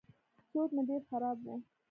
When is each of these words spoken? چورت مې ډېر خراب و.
چورت 0.51 0.69
مې 0.75 0.81
ډېر 0.89 1.01
خراب 1.09 1.37
و. 1.43 1.47